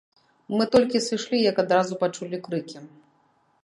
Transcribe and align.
Мы 0.57 0.65
толькі 0.75 1.03
сышлі, 1.09 1.43
як 1.51 1.63
адразу 1.67 2.01
пачулі 2.07 2.37
крыкі. 2.49 2.77